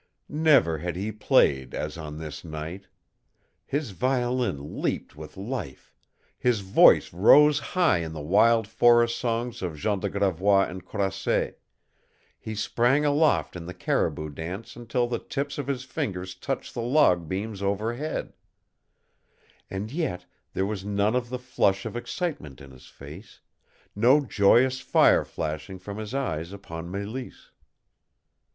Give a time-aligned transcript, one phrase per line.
[0.27, 2.87] Never had he played as on this night.
[3.67, 5.93] His violin leaped with life,
[6.39, 11.59] his voice rose high in the wild forest songs of Jean de Gravois and Croisset,
[12.39, 16.81] he sprang aloft in the caribou dance until the tips of his fingers touched the
[16.81, 18.33] log beams overhead;
[19.69, 23.39] and yet there was none of the flush of excitement in his face,
[23.95, 27.51] no joyous fire flashing from his eyes upon Mélisse.